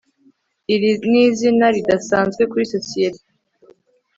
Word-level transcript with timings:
iri 0.73 0.91
ni 1.09 1.19
izina 1.27 1.65
ridasanzwe 1.75 2.41
kuri 2.51 2.63
sosiyete 2.73 3.25